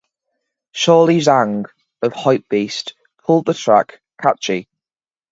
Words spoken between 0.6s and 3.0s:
Charlie Zhang of "Hypebeast"